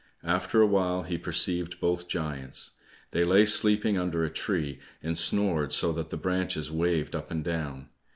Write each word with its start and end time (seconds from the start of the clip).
After 0.25 0.61
a 0.61 0.65
while 0.65 1.03
he 1.03 1.19
perceived 1.19 1.79
both 1.79 2.07
giants. 2.07 2.71
They 3.11 3.23
lay 3.23 3.45
sleeping 3.45 3.99
under 3.99 4.23
a 4.23 4.31
tree, 4.31 4.79
and 5.03 5.15
snored 5.15 5.73
so 5.73 5.91
that 5.91 6.09
the 6.09 6.17
branches 6.17 6.71
waved 6.71 7.15
up 7.15 7.29
and 7.29 7.43
down. 7.43 7.87